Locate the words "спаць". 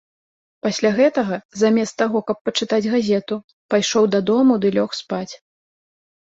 5.05-5.31